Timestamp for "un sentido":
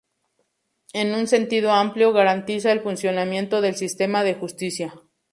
1.13-1.69